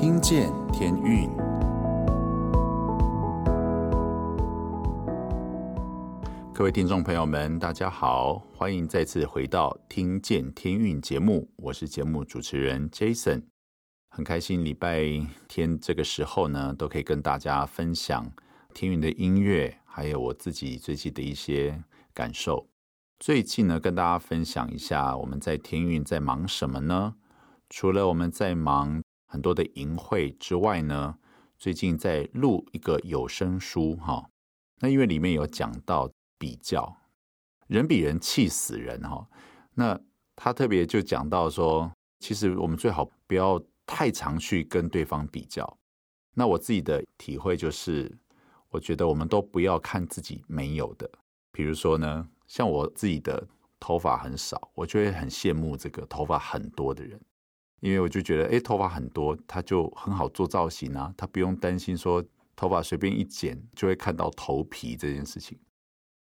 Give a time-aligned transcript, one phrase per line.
[0.00, 1.28] 听见天运。
[6.54, 13.42] 各位听众朋友们，大家好，欢迎再次回到《听见天运》节目，我是节目主持人 Jason，
[14.08, 15.04] 很开心礼拜
[15.46, 18.32] 天这个时候呢，都可以跟大家分享
[18.72, 21.78] 天运的音乐，还有我自己最近的一些
[22.14, 22.66] 感受。
[23.18, 27.16] 最近呢，跟大家分享一下我们在天运在忙什么呢？
[27.68, 31.16] 除了我们在忙很多的淫秽之外呢，
[31.56, 34.28] 最近在录一个有声书哈。
[34.80, 36.10] 那因为里面有讲到。
[36.40, 36.96] 比较
[37.66, 39.28] 人比人气死人哈，
[39.74, 40.00] 那
[40.34, 45.76] 他特别就讲到说，其实我们最好不要太常去跟对方比较。
[46.32, 48.10] 那我自己的体会就是，
[48.70, 51.06] 我觉得我们都不要看自己没有的。
[51.52, 53.46] 比如说呢，像我自己的
[53.78, 57.20] 头发很少，我就会很羡慕这个头发很多的人，
[57.80, 62.22] 因为我就觉得，哎，头发很多，他就很好做造型啊，他不用担心说
[62.54, 65.58] 头发随便一剪就会看到头皮这件事情。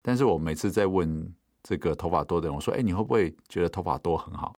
[0.00, 1.32] 但是我每次在问
[1.62, 4.54] 这个头发多的人，我说：“哎，你会不会觉得头发多很好？”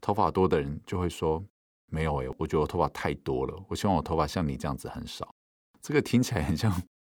[0.00, 1.42] 头发多的人就会说
[1.90, 5.32] ：“没有哎，我觉得我头发太多了，我希望我头发像你这样子很少。”
[5.80, 6.72] 这个听起来很像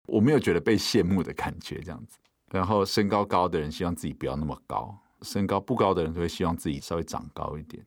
[0.08, 2.18] 我没有觉得被羡慕的感觉这样子。
[2.52, 7.86] 然后身高高的人希望自己不要那么高，身高不高的人就会希望自己稍微长高一点。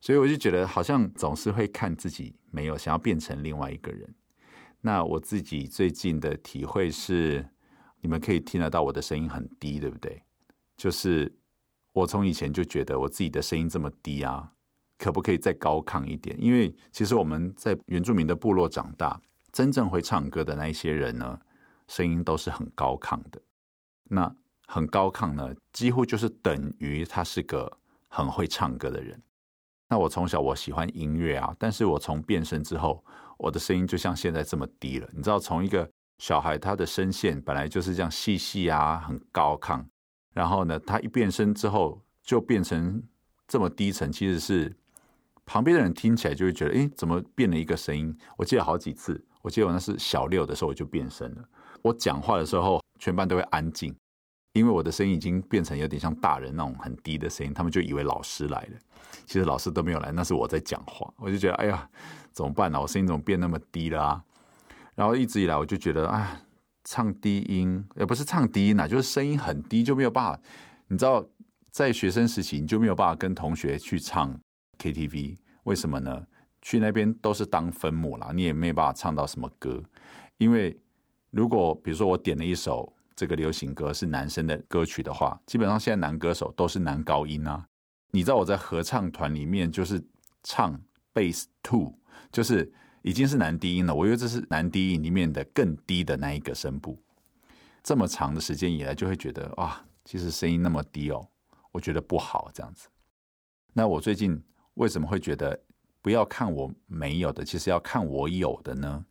[0.00, 4.14] 所以我就觉得好像总是会看自己没有，想要变成另外一个人。
[4.80, 7.48] 那我自己最近的体会是。
[8.00, 10.22] 你们可以听得到我的声音很低，对不对？
[10.76, 11.36] 就是
[11.92, 14.52] 我从以前就觉得我自己的声音这么低啊，
[14.96, 16.40] 可不可以再高亢一点？
[16.40, 21.40] 因为其实我们在原住民的部落长大，真正会唱歌的那一些人呢，
[21.88, 23.42] 声音都是很高亢的。
[24.04, 24.32] 那
[24.68, 29.20] 很高亢呢，几乎就是等于他是个很会唱歌的人。
[29.88, 33.02] 那我从小我喜欢音乐啊，但是我从变声之后，
[33.38, 35.08] 我的声音就像现在这么低了。
[35.12, 35.88] 你知道，从一个
[36.18, 39.84] 小孩他的声线本来就是这样细细啊，很高亢，
[40.34, 43.02] 然后呢，他一变声之后就变成
[43.46, 44.76] 这么低沉，其实是
[45.46, 48.14] 旁边的人听起来就会觉得，哎，怎么变了一个声音？
[48.36, 51.48] 我记得好几次，我记得我那是小六的时候我就变声了。
[51.80, 53.96] 我讲话的时候，全班都会安静，
[54.52, 58.78] 因为我的声音已经变成有点像大人那种很低的声音，他们就以为老师来了，
[59.26, 61.12] 其实老师都没有来，那是我在讲话。
[61.18, 61.88] 我就觉得，哎呀，
[62.32, 62.80] 怎么办呢？
[62.80, 64.24] 我声音怎么变那么低了？
[64.94, 66.42] 然后一直以来我就觉得，啊，
[66.84, 70.40] 唱低音也不是唱低音啊，就是声音很低就没有办法。
[70.88, 71.24] 你知道，
[71.70, 74.36] 在学生时期你就没有办法跟同学去唱
[74.78, 76.26] KTV，为什么呢？
[76.60, 79.80] 去那边都是当分母啦，你也没有办法唱到什么歌。
[80.38, 80.76] 因为
[81.30, 87.66] 如果比如说我点了一首这个流行歌是男生的歌曲的话，基本上现在男歌手都是男高音啊。
[88.12, 90.00] 你知道我在合唱团里面就是
[90.42, 90.80] 唱
[91.12, 91.98] Bass Two，
[92.30, 92.72] 就是。
[93.02, 97.00] 已经是男低音了，我以为这是男低音里面的更低的那一个声部。
[97.82, 101.26] 这么长的时间以来，就会觉得哇，其实声音那么低哦，
[101.70, 102.88] 我觉得不好这样子。
[103.72, 104.42] 那我最近
[104.74, 105.58] 为什么会觉得
[106.02, 109.06] 不要看我没有的，其实要看我有的呢？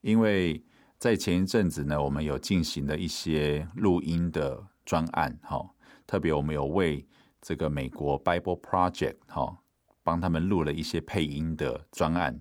[0.00, 0.60] 因为
[1.00, 5.66] 在前一阵子呢，我们有进行了一些录音的专案，哈，
[6.06, 7.02] 特别我们有为
[7.40, 9.56] 这个美国 Bible Project 哈，
[10.02, 12.38] 帮他们录了一些配音的专案。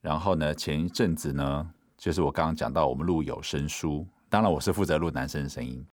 [0.00, 5.86] 然后呢，前一阵子呢，就是我刚刚讲到我们录有声书，当然我是负责录男生的声音。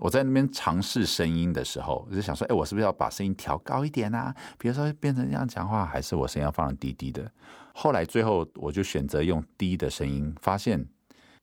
[0.00, 4.34] 我在那边尝试声音的时候，我就想说，哎，我是不是要把声音调高一点啊？
[4.58, 7.30] 比如说变成这样讲话，还是我声音要放低低的？
[7.74, 10.84] 后来最后我就选择用低的声音，发现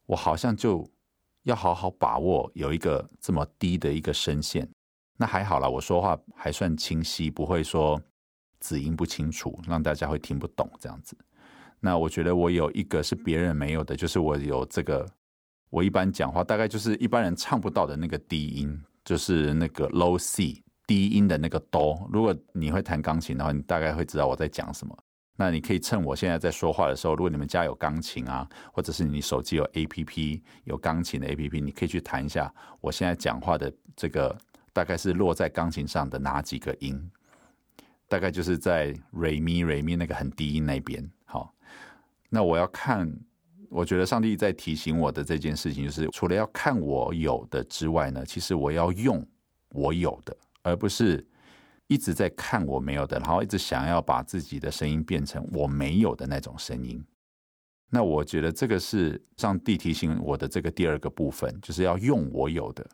[0.06, 0.88] 我好像就
[1.44, 4.68] 要好好把握有一个这么低的一个声线。
[5.18, 8.02] 那还好啦，我说话还算清晰，不会说
[8.60, 11.18] 子音不清楚，让大家会听不懂这样子。
[11.80, 15.08] 那我觉得我有一个是别人没有的，就是我有这个，
[15.70, 22.10] 我一般讲话大概就是一般人唱不到的那个低音，就是那个 low C 低音的那个哆。
[22.12, 24.98] 如果你会弹钢琴的话，你大概会知道我在讲什么。
[25.36, 34.36] 那你可以趁我现在在说话的时候，如果你们家有钢琴啊，或者是你手机有 APP 有钢琴的 APP，你可以去弹一下我现在讲话的这个
[34.72, 37.12] 大概是落在钢琴上的哪几个音，
[38.08, 41.10] 大概就是在 Re Mi Re Mi 那个很低音那边。
[41.26, 41.54] 好
[42.30, 43.14] 那我要看，
[43.70, 49.26] 我觉得上帝在提醒我的这件事情，就是除了要看我有的之外呢，其实我要用
[49.72, 51.26] 我有的，而不是
[51.88, 57.04] 一直在看我没有的，然后一直想要把自己的声音变成我没有的那种声音。
[57.92, 62.86] 那我觉得这个是上帝提醒我的这个第二个部分，就是要用我有的。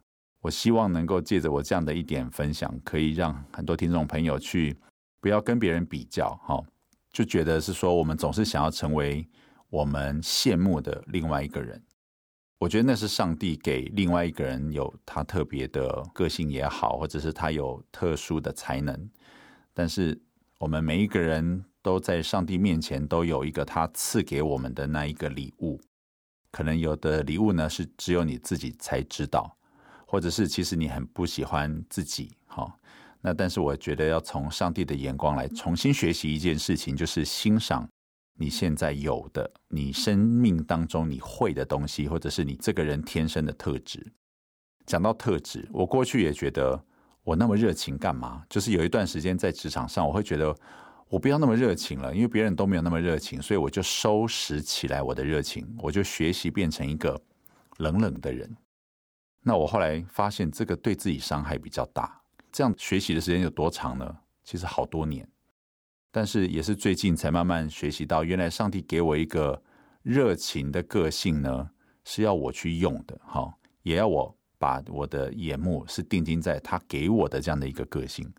[0.41, 4.75] 我希望能够借着我这样的一点分享，可以让很多听众朋友去
[5.19, 6.61] 不要跟别人比较，哈。
[7.11, 9.27] 就觉得是说，我们总是想要成为
[9.69, 11.81] 我们羡慕的另外一个人。
[12.61, 19.09] 我觉得那是上帝给另外一个人有他特别的个性也好，或者是他有特殊的才能。
[19.73, 20.21] 但是
[20.59, 25.81] 我们每一个人都在上帝面前都有一个他赐给我们的那一个礼物。
[26.51, 29.57] 可能有的礼物呢是只有你自己才知道，
[30.05, 32.29] 或者是其实你很不喜欢自己。
[32.45, 32.77] 好，
[33.21, 37.89] 那但是我觉得要从上帝的眼光来重新学习一件事情，就是欣赏
[38.41, 44.11] 你现在有的，你生命当中你会的东西，或者是你这个人天生的特质。
[44.87, 46.83] 讲到特质，我过去也觉得
[47.23, 48.43] 我那么热情干嘛？
[48.49, 50.53] 就是有一段时间在职场上，我会觉得
[51.07, 57.21] 我不要那么热情了，因为别人都没有那么热情，所以我就收拾起来我的热情，我就学习变成一个
[57.77, 58.57] 冷冷的人。
[59.43, 62.19] 那我后来发现，这个对自己伤害比较大。
[62.51, 64.17] 这样学习的时间有多长呢？
[64.43, 65.27] 其实好多年，
[66.11, 69.63] 但是也是最近才慢慢学习到，原来上帝给我一个
[70.03, 71.69] 热情的个性呢，
[72.03, 73.53] 是要我去用的，哈，
[73.83, 78.31] 也要我把我的眼目是定睛在他给我的这样的一个个性，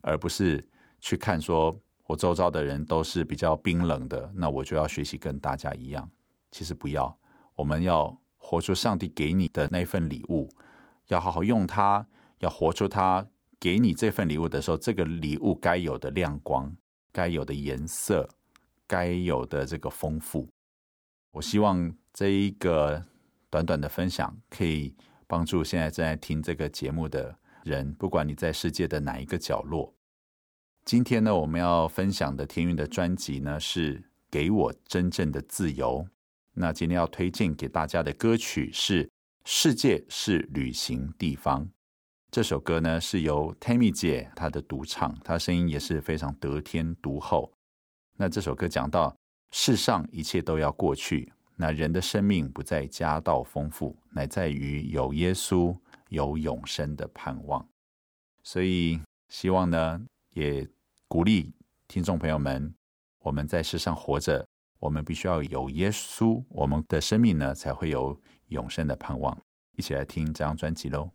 [0.00, 0.64] 而不是
[1.00, 1.76] 去看说
[2.06, 6.08] 我周遭的人都是比较冰冷的，那我就要学习跟大家一样。
[6.50, 7.18] 其实不要，
[7.54, 10.48] 我们要活出上帝给你的那份礼物，
[11.08, 12.06] 要好好用它，
[12.38, 13.26] 要活出它。
[13.60, 16.72] 给你这份礼物的时候，这个礼物该有的亮光、
[17.18, 18.28] 该有的颜色、
[18.86, 20.48] 该有的这个丰富，
[21.32, 23.04] 我希望这一个
[23.50, 24.94] 短短的分享可以
[25.26, 29.92] 帮助现在正在听这个节目的人，不管你在世界的哪一个角落。
[30.84, 33.96] 今天呢，我们要分享的天韵的专辑呢，是
[34.30, 36.06] 《给我真正的自由》。
[36.54, 39.04] 那今天要推荐给大家的歌曲是
[39.44, 41.64] 《世界是旅行地方》。
[42.30, 47.50] 这首歌呢，是由 Tammy 姐她的独唱，她声音也是非常得天独厚。
[48.16, 49.16] 那这首歌讲到
[49.50, 55.74] 世上一切都要过去，那人的生命不在家道丰富，乃在于有耶稣，
[56.10, 57.66] 有永生的盼望。
[58.42, 59.98] 所以希望呢，
[60.34, 60.68] 也
[61.06, 61.54] 鼓励
[61.86, 62.74] 听众朋友们，
[63.20, 64.46] 我们在世上活着，
[64.78, 69.36] 我们必须要有耶稣，我们的生命呢才会有永生的盼望。
[69.76, 71.10] 一起来听这张专辑喽。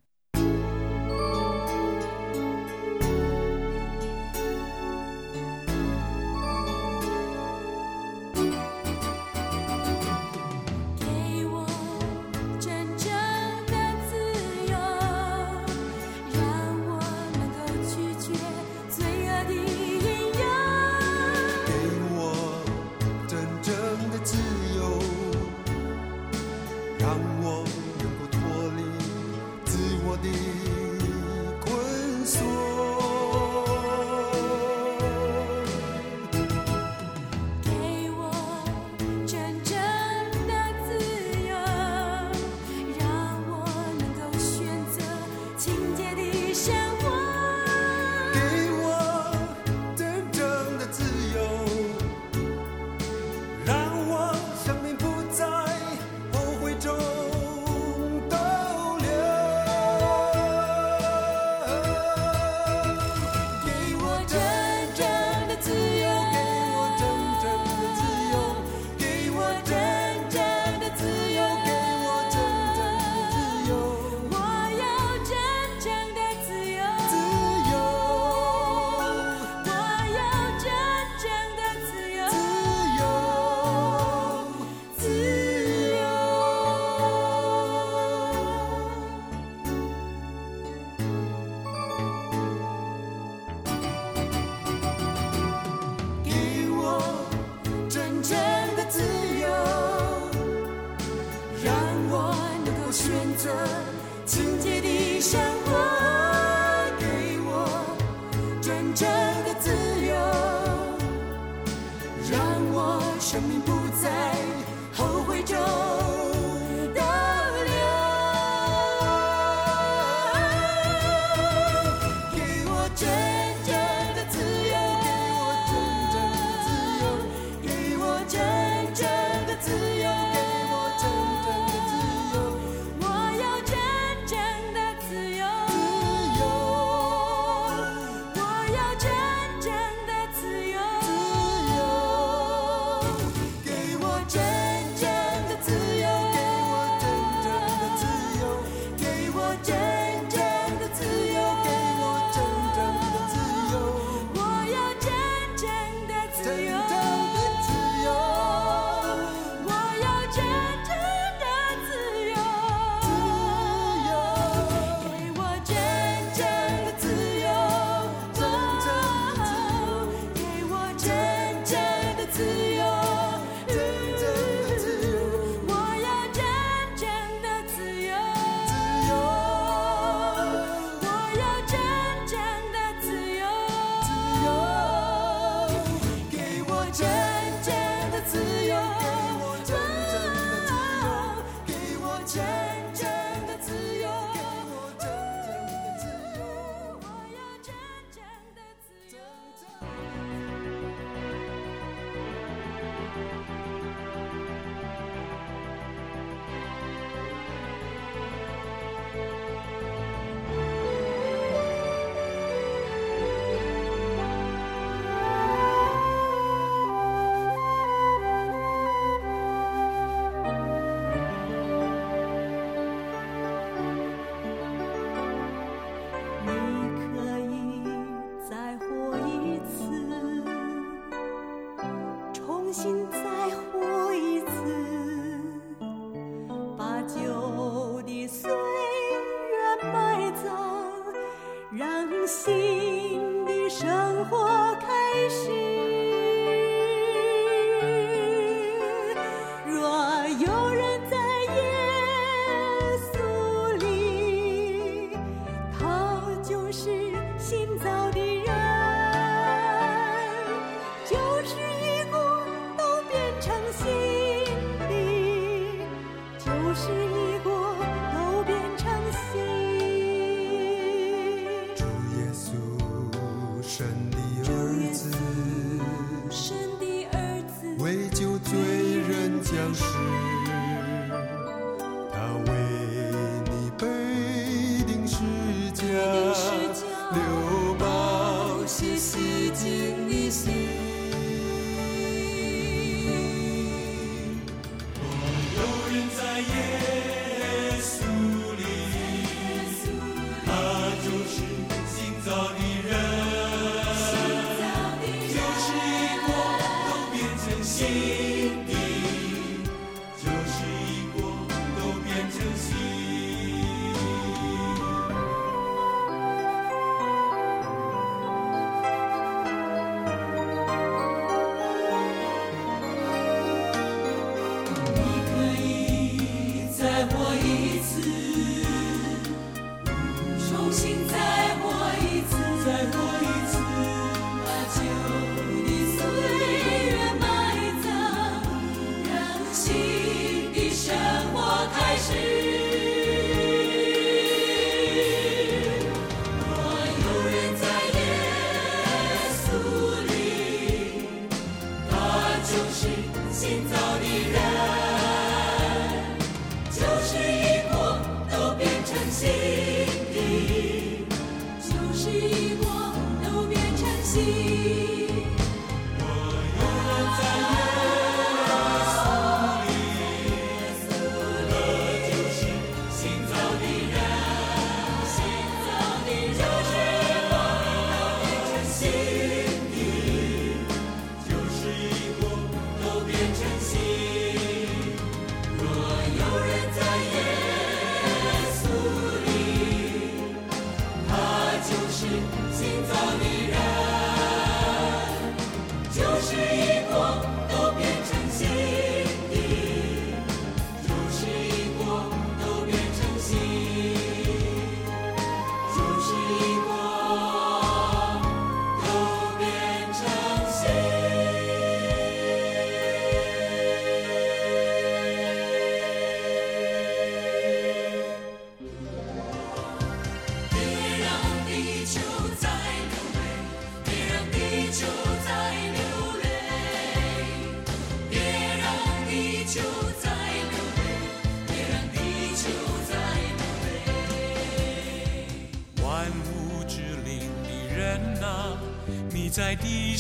[232.73, 233.32] 心在。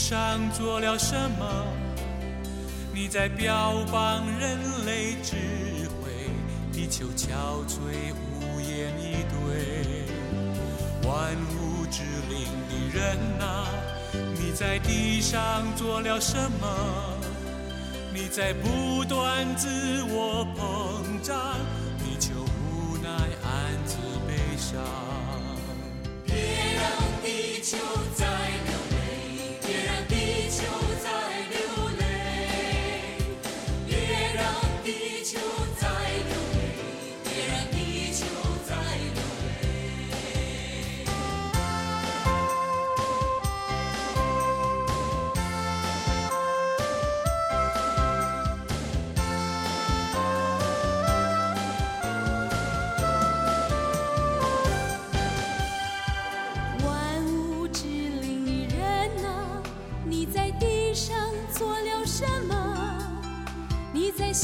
[0.05, 1.65] 上做了什么？
[2.93, 5.37] 你在标榜人类智
[5.87, 6.11] 慧，
[6.73, 7.79] 地球憔悴
[8.13, 10.03] 无言以对。
[11.07, 13.65] 万物之灵的人啊，
[14.37, 16.67] 你在地上做了什么？
[18.13, 21.55] 你在不断自我膨胀，
[21.97, 23.95] 地球无奈暗自
[24.27, 24.83] 悲伤。
[26.25, 26.35] 别
[26.75, 26.83] 让
[27.23, 27.77] 地球
[28.17, 28.25] 再
[28.65, 28.82] 流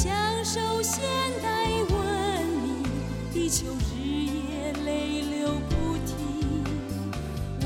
[0.02, 0.10] 享
[0.46, 1.04] 受现
[1.44, 1.50] 代
[1.90, 1.98] 文
[2.64, 2.84] 明，
[3.34, 6.16] 地球日夜泪流不停。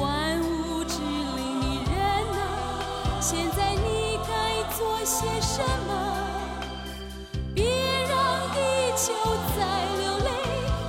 [0.02, 2.02] 万物之灵的人
[2.34, 5.92] 啊，现在你该做些什么？
[7.54, 7.66] 别
[8.10, 8.58] 让地
[8.98, 9.14] 球
[9.56, 9.62] 再
[10.02, 10.26] 流泪，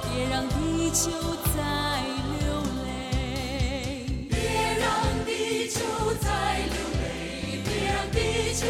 [0.01, 1.11] 别让地球
[1.55, 1.61] 再
[2.41, 2.43] 流
[2.87, 2.89] 泪。
[4.31, 4.33] 别
[4.81, 4.83] 让
[5.27, 5.77] 地球
[6.23, 6.73] 再流
[7.03, 8.17] 泪，别让地
[8.55, 8.65] 球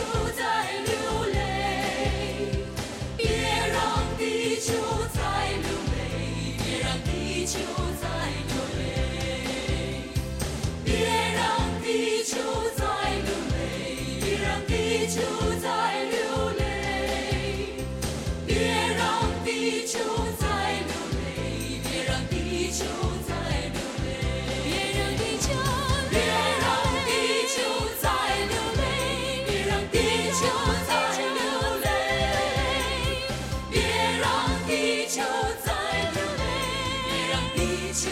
[37.55, 38.11] 地球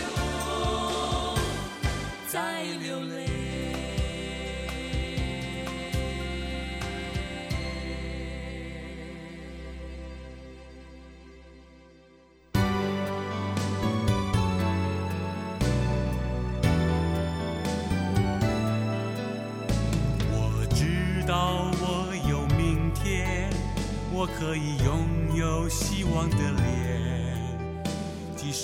[2.28, 3.26] 在流泪。
[20.30, 23.50] 我知道我有明天
[24.12, 26.81] 我可以拥有希望的脸。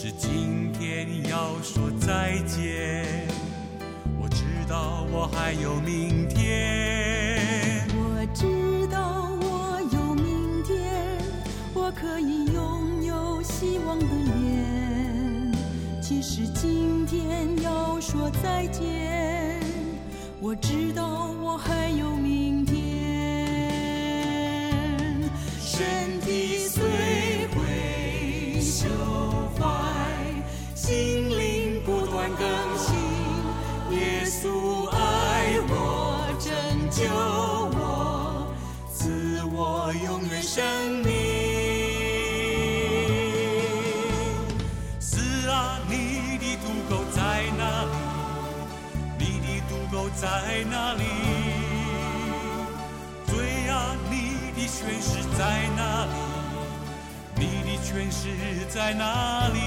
[0.00, 3.04] 是今天要说再见，
[4.16, 7.84] 我知道我还有明天。
[7.96, 11.18] 我知道我有明天，
[11.74, 15.52] 我可以拥有希望的脸。
[16.00, 19.60] 即使今天要说再见，
[20.40, 22.47] 我知道我还有明
[32.38, 32.46] 更
[32.78, 32.94] 新。
[33.90, 34.96] 耶稣爱
[35.68, 35.72] 我，
[36.38, 36.52] 拯
[36.90, 37.02] 救
[37.76, 38.54] 我，
[38.92, 40.62] 赐我永远生
[41.04, 41.08] 命。
[45.00, 47.18] 是啊，你的渡口在
[47.56, 47.90] 哪里？
[49.18, 50.26] 你的渡口在
[50.70, 51.02] 哪里？
[53.26, 54.14] 罪啊，你
[54.54, 56.12] 的权势在哪里？
[57.36, 58.28] 你的权势
[58.68, 59.58] 在哪里？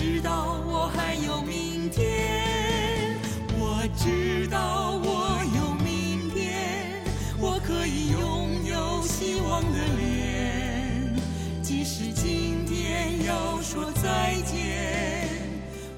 [0.00, 3.18] 知道我还有明天。
[3.58, 7.04] 我知道我有明天，
[7.38, 11.14] 我可以拥有希望的脸。
[11.62, 15.28] 即使今天要说再见。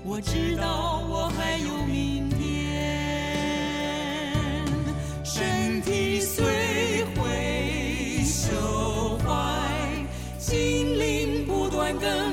[0.02, 2.66] 我知道我还有明天，
[5.22, 10.04] 身体虽会朽坏，
[10.40, 12.31] 心灵不断更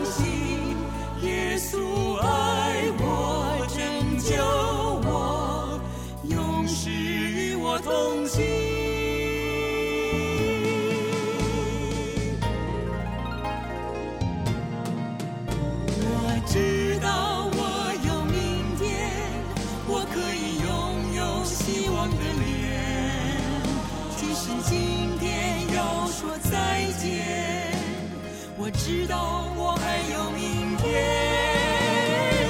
[28.90, 30.88] 知道我还有明天。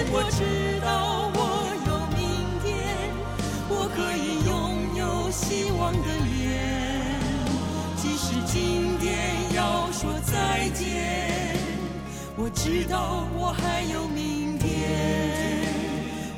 [0.09, 0.39] 我知
[0.79, 2.23] 道我有明
[2.63, 2.71] 天，
[3.67, 6.39] 我可以拥有希望的脸。
[7.97, 11.57] 即使今天要说再见。
[12.37, 14.69] 我知道我还有明天，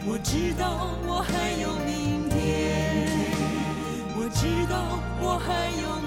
[0.07, 3.21] 我知道我还有明天，
[4.17, 6.00] 我知道我还有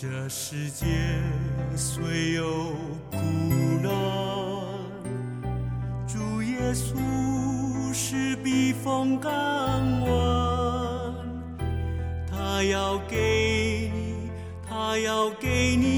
[0.00, 0.86] 这世界
[1.74, 2.70] 虽有
[3.10, 3.16] 苦
[3.82, 3.90] 难
[6.06, 6.94] 主耶稣
[7.92, 9.32] 是避风港
[10.02, 11.14] 湾
[12.30, 14.30] 他要给你
[14.68, 15.97] 他要给你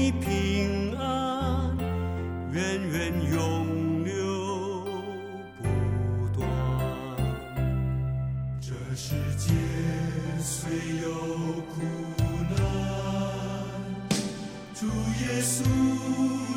[15.41, 15.63] 稣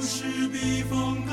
[0.03, 1.24] 是避风。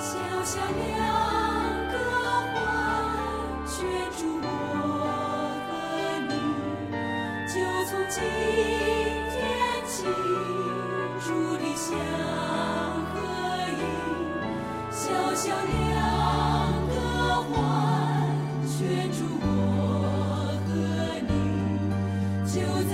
[0.00, 0.96] 小小两
[1.90, 1.98] 个
[2.54, 2.56] 环
[3.66, 3.74] 圈
[4.16, 4.46] 住我
[5.66, 5.70] 和
[6.28, 6.32] 你
[7.48, 7.54] 就
[7.86, 9.36] 从今天
[9.88, 10.04] 起
[11.26, 11.88] 注定相
[13.10, 13.16] 合
[13.74, 13.74] 一
[14.92, 15.02] 小
[15.34, 15.76] 小两
[16.86, 16.94] 个
[17.42, 17.52] 环
[18.68, 18.78] 圈
[19.10, 19.44] 住我
[20.64, 20.70] 和
[21.26, 21.30] 你
[22.46, 22.54] 就
[22.88, 22.92] 在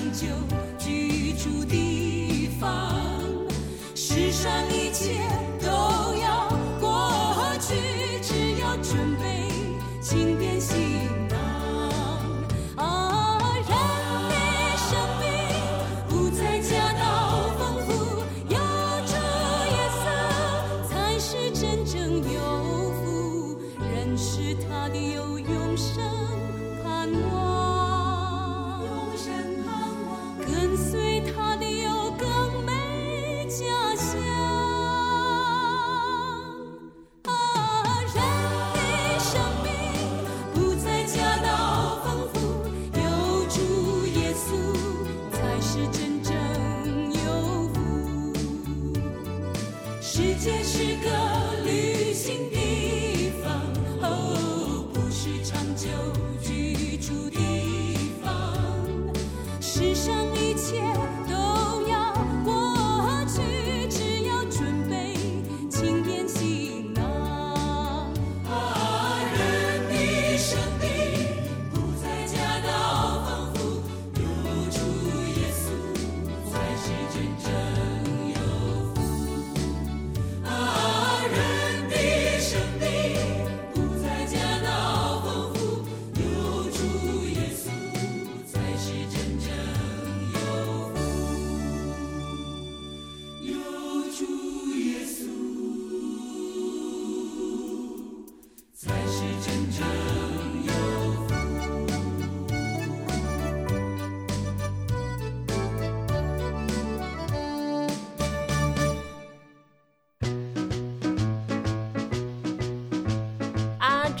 [0.00, 0.28] 长久
[0.78, 2.90] 居住地方。
[3.94, 5.49] 世上一切。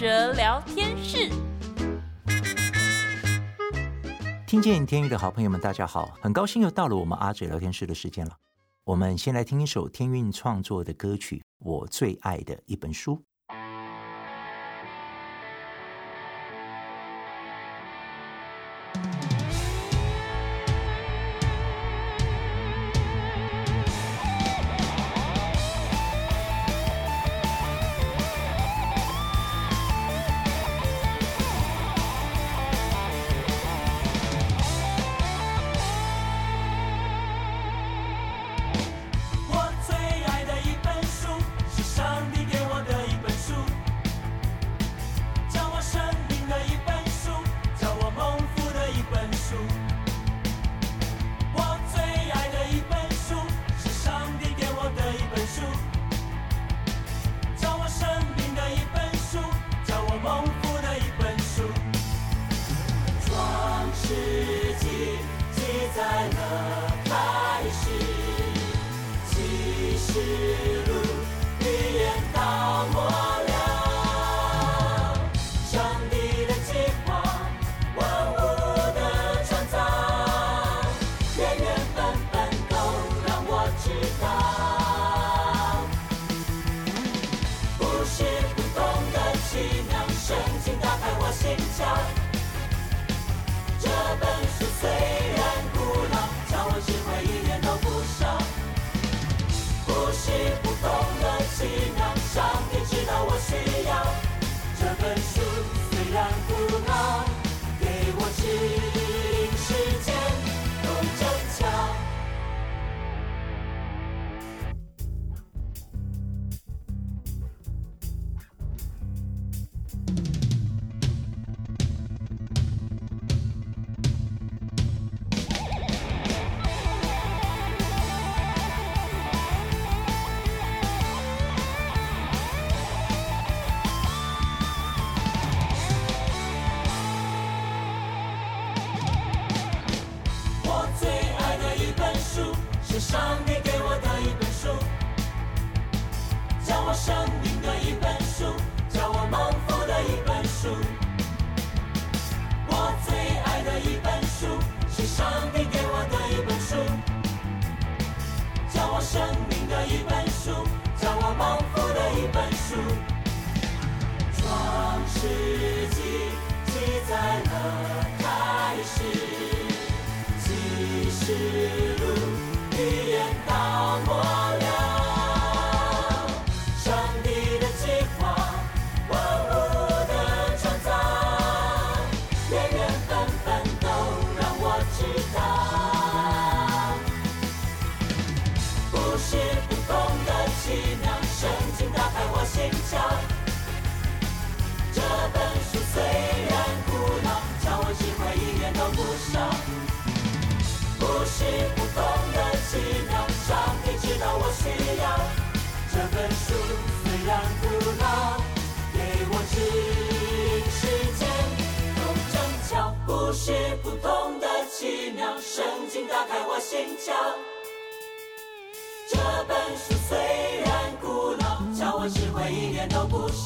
[0.00, 1.28] 哲聊天室。
[4.46, 8.34] 听见天宇的好朋友们，大家好，很高兴又到了我们阿哲聊天室的时间了。
[8.84, 13.16] 我们先来听一首天韵创作的歌曲《我最爱的一本书》。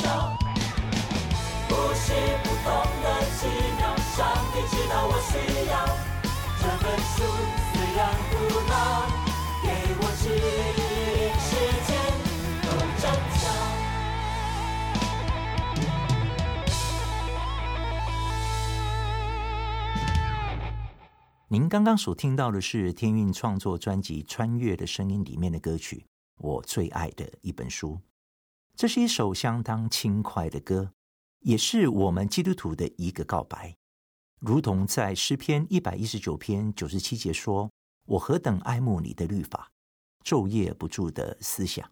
[0.03, 2.69] 不是普通
[3.03, 3.47] 的奇
[3.79, 3.83] 妙
[4.17, 4.19] 上
[4.53, 5.33] 帝知道我需
[5.71, 5.73] 要
[6.59, 7.15] 这本书
[7.73, 7.99] 虽然
[8.31, 8.33] 不
[8.69, 8.73] 能
[9.63, 9.67] 给
[10.01, 10.83] 我指引
[11.39, 11.49] 世
[11.87, 11.89] 界
[12.63, 12.67] 都
[13.01, 13.05] 正
[13.39, 13.43] 常
[21.49, 26.05] 您刚刚所听到的是天韵创作专辑穿越的声音里面的歌曲
[26.39, 28.01] 我最爱的一本书。
[28.77, 30.93] 这是一首相当轻快的歌，
[31.41, 33.77] 也是我们基督徒的一个告白。
[34.41, 37.71] 如同在诗篇一百一十九篇九十七节说
[38.07, 39.71] ：“我何等爱慕你的律法，
[40.25, 41.89] 昼夜不住的思想。”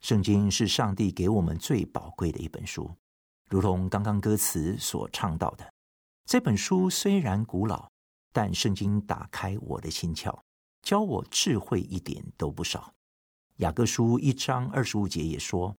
[0.00, 2.90] 圣经是上帝给我们最宝贵的一本书，
[3.50, 5.72] 如同刚刚歌词所唱到的，
[6.24, 7.88] 这本书虽然古老。
[8.32, 10.38] 但圣经打开我的心窍，
[10.82, 12.92] 教我智慧一点都不少。
[13.56, 15.74] 雅各书一章二十五节也说：“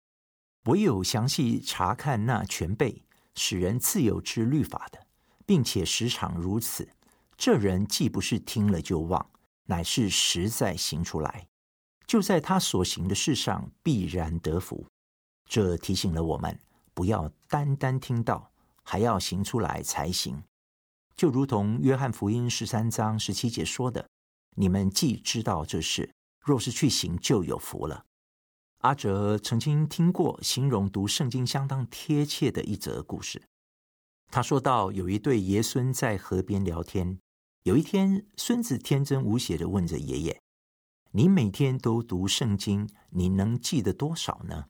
[0.67, 3.03] 唯有详细查看那全备
[3.35, 5.07] 使人自由之律法的，
[5.45, 6.89] 并且时常如此，
[7.37, 9.31] 这人既不是听了就忘，
[9.67, 11.47] 乃是实在行出来，
[12.07, 14.87] 就在他所行的事上必然得福。”
[15.49, 16.59] 这提醒了我们，
[16.93, 18.51] 不要单单听到，
[18.83, 20.43] 还要行出来才行。
[21.17, 24.09] 就如同约翰福音十三章十七节说的
[24.57, 28.06] ：“你们既知道这事，若是去行，就有福了。”
[28.87, 33.43] 阿哲曾经听过形容读圣经相当贴切的一则故事。
[34.31, 37.19] 他说到，有一对爷孙在河边聊天。
[37.65, 40.41] 有一天，孙子天真无邪的问着爷爷
[41.11, 44.67] ：“你每天都读圣经，你能记得多少呢？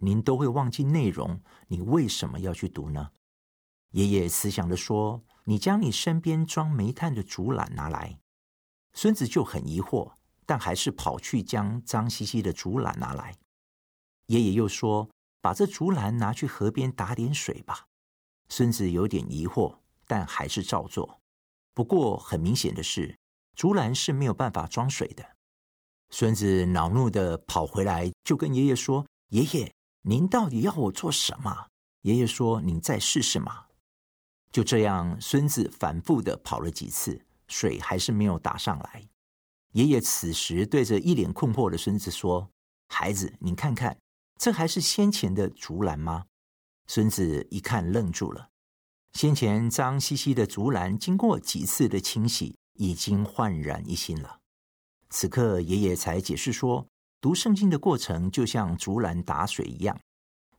[0.00, 3.10] 您都会忘记内容，你为什么要去读呢？”
[3.92, 8.20] 爷爷慈祥的说：“你将你身边装煤炭的竹篮拿来。”
[8.96, 10.14] 孙子就很疑惑，
[10.48, 13.36] 但还是跑去将脏兮兮的竹篮拿来。
[14.28, 15.10] 爷爷又说
[15.42, 17.84] ：“把这竹篮拿去河边打点水吧。”
[18.48, 19.76] 孙子有点疑惑，
[20.06, 21.20] 但还是照做。
[21.74, 23.14] 不过很明显的是，
[23.54, 25.22] 竹篮是没有办法装水的。
[26.08, 29.70] 孙子恼怒的跑回来，就跟爷爷说：“爷爷，
[30.00, 31.66] 您到底要我做什么？”
[32.08, 33.66] 爷爷说：“您再试试嘛。”
[34.50, 39.06] 就这样，孙子反复的跑了几次，水还是没有打上来。
[39.72, 42.50] 爷爷此时对着一脸困惑的孙子说
[42.88, 43.98] ：“孩子，你看看，
[44.38, 46.24] 这还是先前的竹篮吗？”
[46.88, 48.48] 孙子一看，愣住了。
[49.12, 54.38] 先前脏兮兮的竹篮，经过几次的清洗，已经焕然一新了。
[55.10, 56.86] 此刻，爷爷才解释说，
[57.20, 59.98] 读圣经的过程就像竹篮打水一样，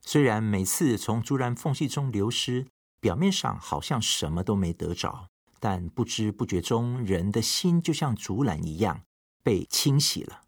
[0.02, 2.66] 虽然每次从竹篮缝隙中流失，
[3.00, 5.29] 表面上好像什么都没得着，
[5.60, 9.00] 但不知不觉中，人的心就像竹篮一样
[9.44, 10.40] 被清洗了。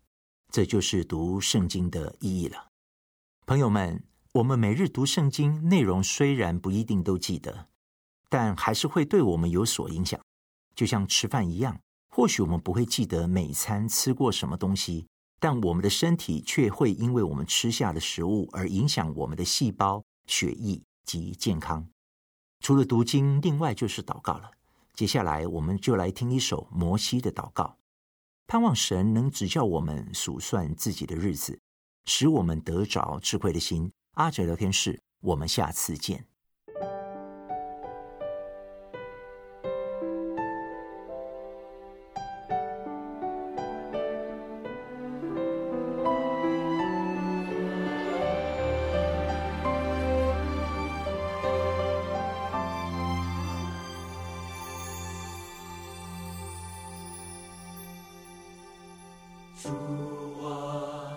[0.50, 2.66] 这就是读圣经的意义了，
[3.46, 4.02] 朋友们。
[4.34, 7.68] 我们每日读圣经，内容虽然不一定都记得，
[8.30, 10.18] 但还是会对我们有所影响。
[10.74, 15.06] 就像吃饭一样，或许我们不会记得每餐吃过什么东西，
[15.38, 21.86] 但我们的身体却会因为我们吃下的食物而影响我们的细胞、血液及健康。
[22.60, 24.50] 除了读经，另外就是祷告了。
[25.03, 27.76] 接下来，我们就来听一首摩西的祷告，
[28.46, 31.59] 盼望神能指教我们数算自己的日子，
[32.05, 33.90] 使我们得着智慧的心。
[34.12, 36.31] 阿哲聊天室，我们下次见。
[59.62, 59.68] 主
[60.44, 61.16] 啊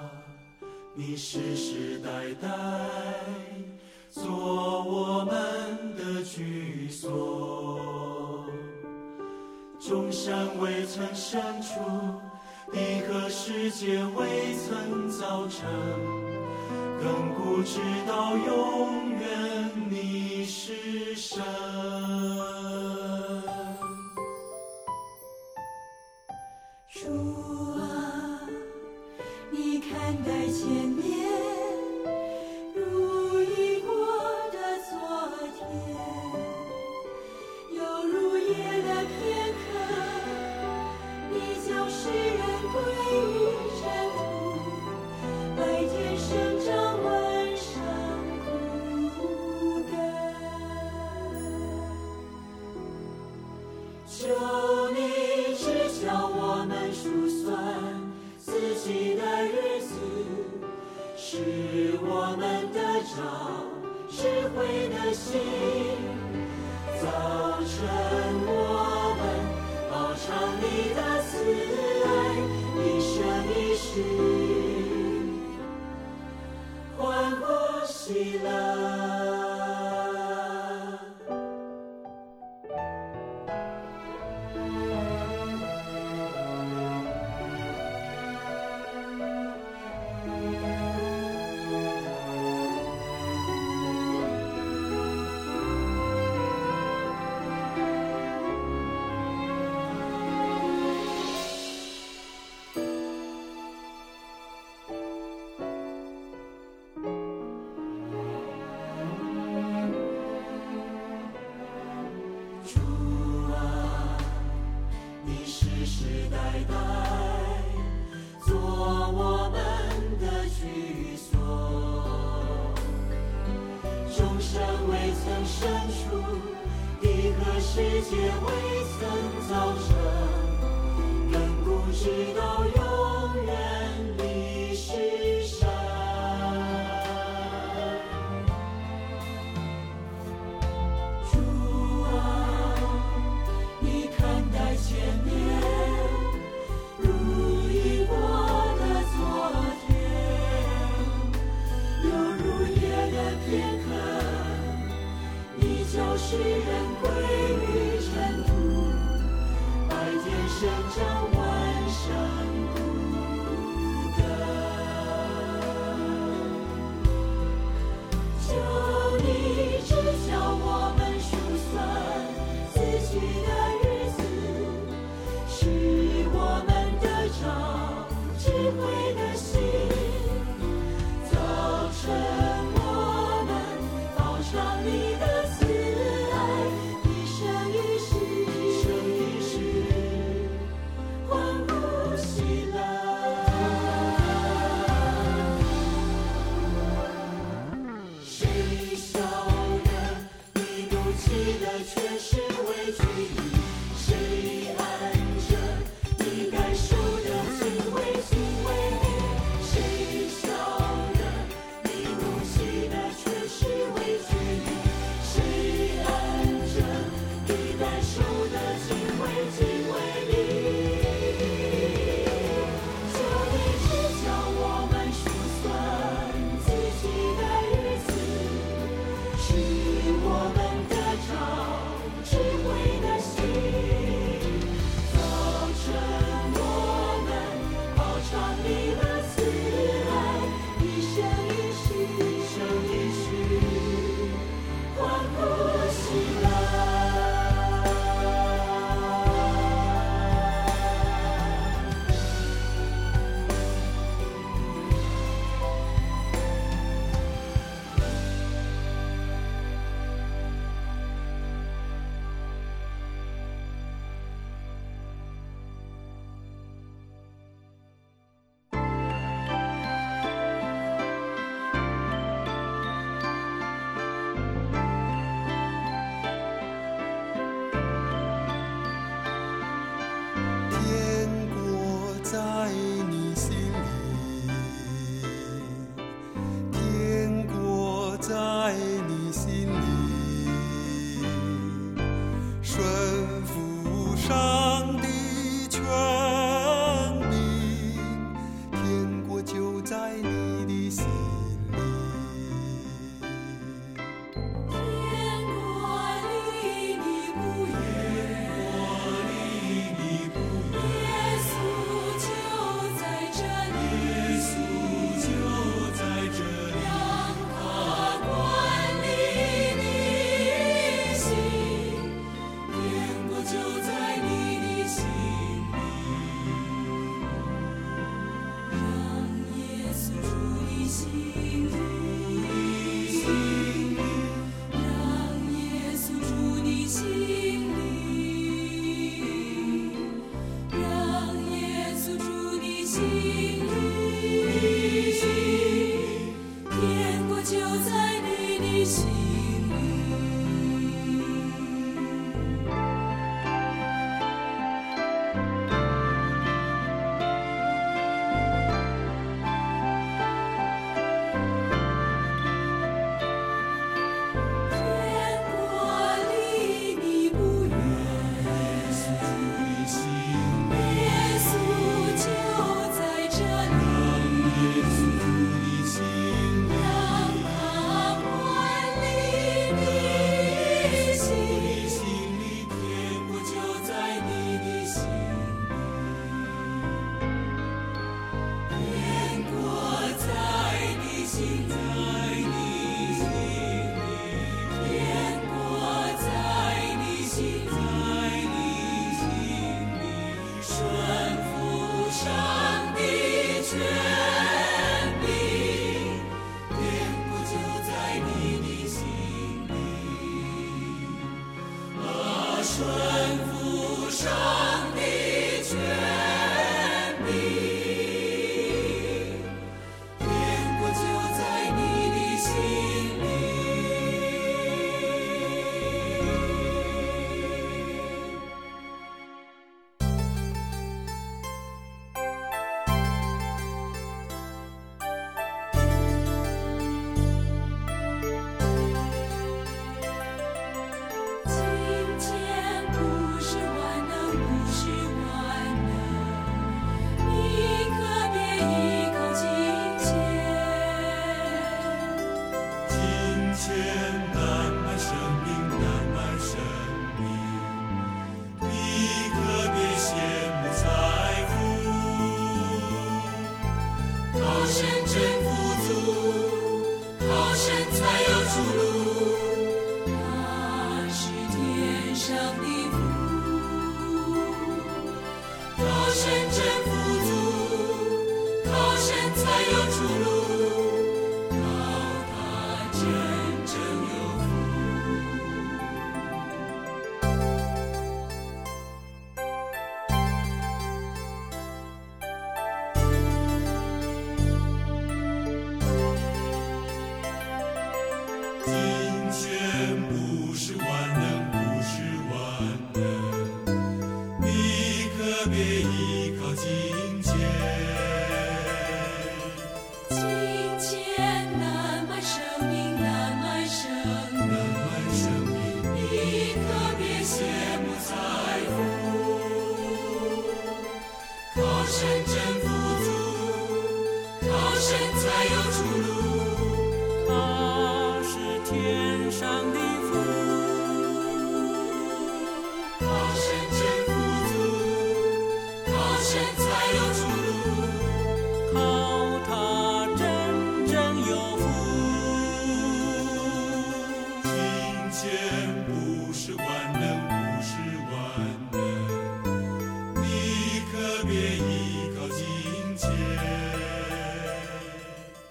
[0.94, 2.48] 你世世代代
[4.12, 8.46] 做我们的居所，
[9.80, 11.80] 众山未曾生出，
[12.72, 15.68] 地和世界未曾造成，
[17.02, 19.05] 亘古直到永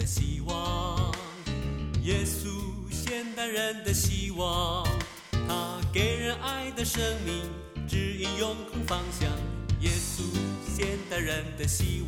[0.00, 1.12] 的希望。
[2.02, 2.48] 耶稣，
[2.90, 4.82] 现代人的希望。
[5.46, 7.42] 他给人爱的生命，
[7.86, 9.28] 指引永恒方向。
[9.80, 10.22] 耶稣，
[10.74, 11.99] 现代人的希。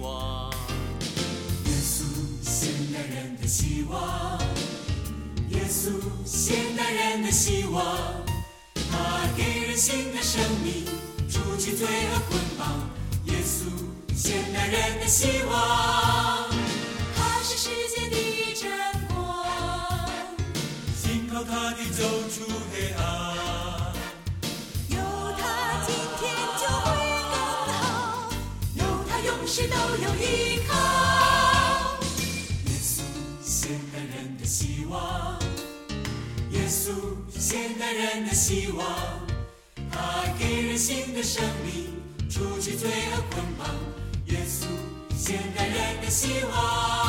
[38.43, 38.85] 希望。
[39.93, 41.87] 他给人新的生命，
[42.29, 43.69] 除去罪恶捆绑。
[44.27, 44.67] 耶稣，
[45.17, 47.02] 现代人的希望。